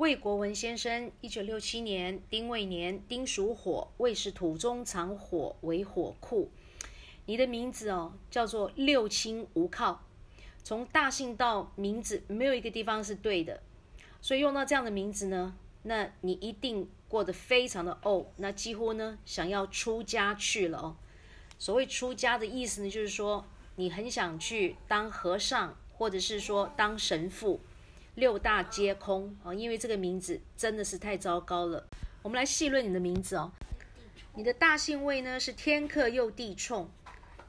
[0.00, 6.50] 魏国文先生，一九六七年丁未年，丁属火，魏是土中藏火为火库。
[7.26, 10.02] 你的名字哦，叫做六亲无靠，
[10.64, 13.60] 从大姓到名字没有一个地方是对的，
[14.22, 20.96] 所以用到这样的名字呢，那你一定过得非常的哦，那几乎呢想要出家去了哦。
[21.58, 23.44] 所谓出家的意思呢，就是说
[23.76, 27.60] 你很想去当和尚，或者是说当神父，
[28.14, 31.86] 六大皆空啊，因为这个名字真的是太糟糕了。
[32.22, 33.52] 我们来细论你的名字哦，
[34.34, 36.90] 你的大姓位呢是天克又地冲，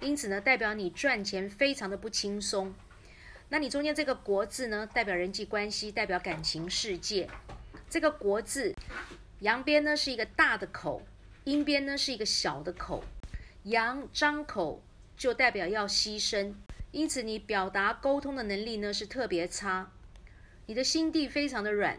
[0.00, 2.74] 因此呢代表你赚钱非常的不轻松。
[3.48, 7.30] 那你中间这个国字呢，代表人际关系，代表感情世界。
[7.88, 8.74] 这个国字
[9.40, 11.02] 阳边呢是一个大的口，
[11.44, 13.02] 阴边呢是一个小的口。
[13.62, 14.82] 阳张口
[15.16, 16.52] 就代表要牺牲，
[16.90, 19.90] 因此你表达沟通的能力呢是特别差。
[20.68, 21.98] 你的心地非常的软，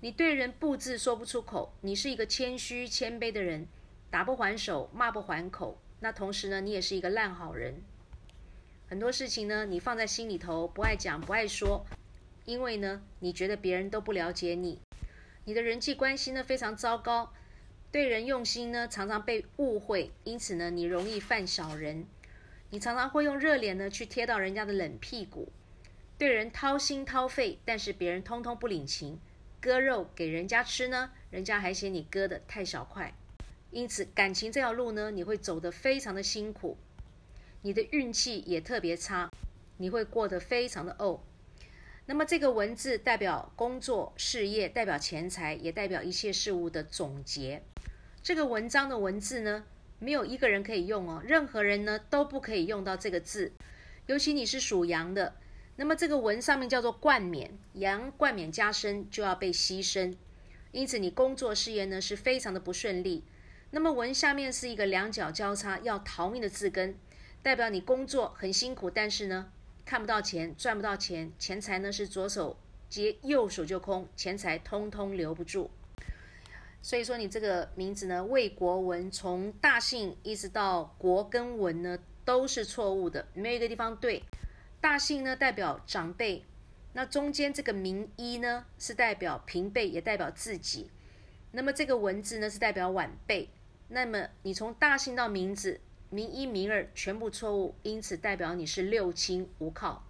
[0.00, 1.72] 你对人不字说不出口。
[1.80, 3.68] 你是一个谦虚谦卑的人，
[4.10, 5.80] 打不还手，骂不还口。
[6.00, 7.80] 那同时呢，你也是一个烂好人。
[8.88, 11.86] 很多事情呢，你放在心里头，不爱讲，不爱说，
[12.46, 14.80] 因为呢，你觉得别人都不了解你。
[15.44, 17.32] 你的人际关系呢非常糟糕。
[17.92, 22.04] 对人用心呢，常常被误会，因此呢，你容易犯小人。
[22.70, 25.52] 你常常会用热脸呢去贴到人家的冷屁股，
[26.20, 29.18] 对人掏心掏肺，但是别人通通不领情。
[29.58, 33.14] 割肉给人家吃呢，人家还嫌你割的太小块。
[33.70, 36.76] 因此，感情这条路呢，你会走得非常的辛苦。
[37.62, 39.30] 你的运气也特别差，
[39.78, 41.20] 你会过得非常的怄。
[42.04, 47.62] 那么这个文字代表工作、事业，代表钱财，也代表一切事物的总结。
[48.22, 49.64] 这个文章的文字呢，
[49.98, 53.52] 没有一个人可以用哦，任何人呢都不可以用到这个字。
[54.04, 55.34] 尤其你是属羊的，
[55.80, 60.14] 那么这个文上面叫做冠冕，羊冠冕加身就要被牺牲，
[60.72, 63.24] 因此你工作事业呢是非常的不顺利。
[63.70, 66.94] 那么文下面是一个两脚交叉要逃命的字根，
[67.42, 69.50] 代表你工作很辛苦，但是呢
[69.86, 72.58] 看不到钱，赚不到钱，钱财呢是左手
[72.90, 75.70] 接右手就空，钱财通通留不住。
[76.82, 84.22] 所以说，你这个名字呢，魏国文，从大姓一直到国跟文呢，都是错误的，没有一个地方对。
[84.80, 86.44] 大姓呢代表长辈，
[86.94, 90.90] 那中间这个名一呢是代表平辈，也代表自己。
[91.52, 93.50] 那么这个文字呢是代表晚辈。
[93.88, 100.02] 那么你从大姓到名字，名一名二全部错误，因此代表你是六亲无靠。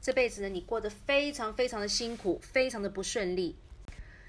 [0.00, 3.56] 这辈子呢，你过得非常非常的辛苦，非常的不顺利。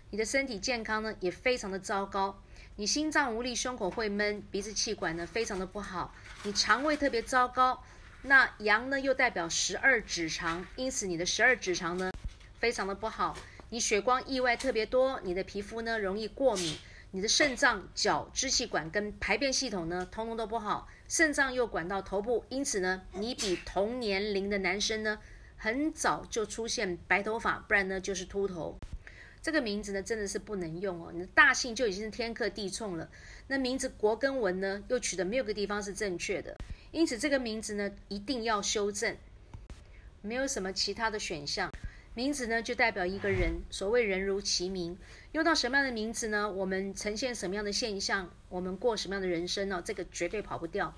[0.10, 2.42] 你的身体健康呢也非常的糟糕，
[2.76, 6.14] 你心脏无力，胸口会闷，鼻子气管呢非常的不好，
[6.44, 7.84] 你肠胃特别糟糕。
[8.26, 12.10] 那阳呢又代表十二指肠，因此你的十二指肠呢
[12.58, 13.38] 非常的不好，
[13.70, 16.78] 你血光意外特别多，你的皮肤呢容易过敏，
[17.12, 25.20] 你的肾脏、脚、支气管跟排便系统呢通通都不好，肾脏又管到头部，因此呢你比同年龄的男生呢
[25.58, 28.80] 很早就出现白头发，不然呢就是秃头。
[29.42, 31.12] 这个名字呢，真的是不能用哦。
[31.14, 33.10] 你的大姓就已经是天克地冲了，
[33.48, 36.56] 那名字国跟文呢，又取的没有个地方是正确的，
[36.94, 39.18] 因此这个名字呢，一定要修正，
[40.22, 41.70] 没有什么其他的选项。
[42.14, 44.96] 名字呢，就代表一个人，所谓人如其名，
[45.32, 46.52] 用到什么样的名字呢？
[46.52, 48.30] 我们呈现什么样的现象？
[48.50, 49.82] 我们过什么样的人生呢？
[49.84, 50.94] 这个绝对跑不掉。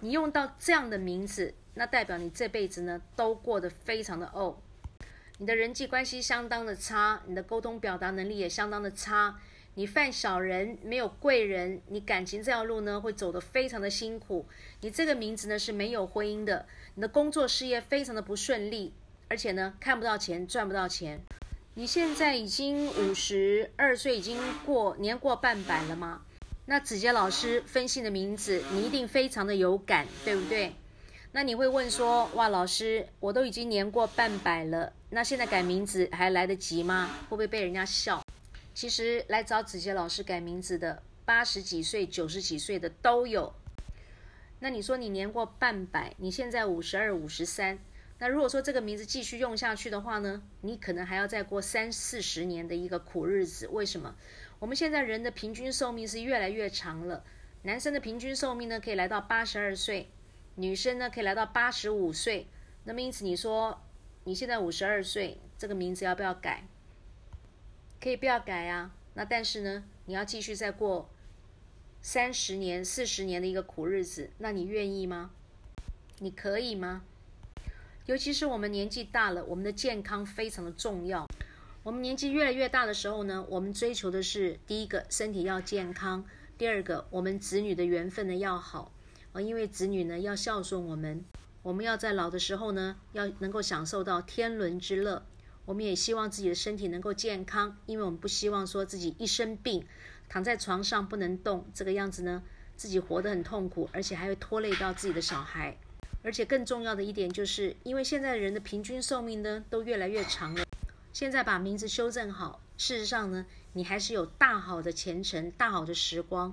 [0.00, 4.56] 你用到这样的名字，那代表你这辈子呢，都过得非常的哦。
[5.38, 9.40] 你的人际关系相当的差，你的沟通表达能力也相当的差，
[9.74, 14.44] 你犯小人，没有贵人，你感情这条路呢会走得非常的辛苦。
[14.80, 16.66] 你这个名字呢是没有婚姻的，
[16.96, 18.92] 你的工作事业非常的不顺利，
[19.28, 21.20] 而且呢看不到钱，赚不到钱。
[21.74, 26.22] 你现在已经五十二岁，已经过年过半百了吗？
[26.66, 30.72] 那子杰老师分析的名字，你一定非常的有感，对不对？
[31.32, 37.08] 那你会问说，哇，老师，我都已经年过半百了，那现在改名字还来得及吗？
[37.22, 38.20] 会不会被人家笑？
[38.72, 43.52] 其实来找子杰老师改名字的，八十几岁、九十几岁的都有。
[44.60, 47.78] 那你说你年过半百，你现在五十二、五十三，
[48.18, 53.66] 那如果说这个名字继续用下去的话呢，你可能还要再过三四十年的一个苦日子。
[53.68, 54.14] 为什么？
[54.58, 57.24] 我们现在人的平均寿命是越来越长了，
[57.62, 60.08] 男生的平均寿命呢可以来到八十二岁。
[60.56, 62.46] 女生呢可以来到八十五岁，
[62.84, 63.80] 那么因此你说
[64.24, 66.64] 你现在五十二岁，这个名字要不要改？
[68.00, 68.92] 可以不要改啊。
[69.14, 71.10] 那但是呢，你要继续再过
[72.00, 75.30] 三十年、四十年的一个苦日子，那你愿意吗？
[76.18, 77.02] 你可以吗？
[78.06, 81.28] 尤其是我们年纪大了，我们的健康非常的重要。
[81.82, 86.24] 我们年纪越来越大的时候呢，我们追求的是第一个身体要健康，
[86.58, 88.92] 第二个我们子女的缘分呢要好
[89.32, 91.24] 啊，因为子女呢要孝顺我们，
[91.62, 95.24] 我们要在老的时候呢要能够享受到天伦之乐。
[95.70, 99.86] 我们也希望自己的身体能够健康，因为我们不希望说自己一生病，
[100.28, 102.42] 躺在床上不能动，这个样子呢
[102.76, 105.76] 自己活得很痛苦，而且还会拖累到自己的小孩。
[106.24, 110.64] 而且更重要的一点就是，因为现在人的平均寿命呢都越来越长了。
[111.12, 116.52] 现在把名字修正好，事实上呢，你还是有大好的前程、大好的时光，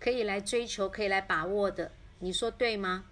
[0.00, 1.92] 可以来追求、可以来把握的。
[2.20, 3.04] 你说对吗？